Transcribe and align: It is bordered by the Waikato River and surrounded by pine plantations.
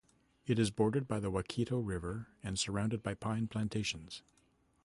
It 0.47 0.57
is 0.57 0.71
bordered 0.71 1.07
by 1.07 1.19
the 1.19 1.29
Waikato 1.29 1.77
River 1.77 2.25
and 2.41 2.57
surrounded 2.57 3.03
by 3.03 3.13
pine 3.13 3.45
plantations. 3.47 4.23